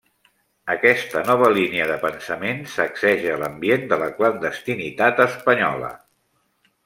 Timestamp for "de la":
3.91-4.09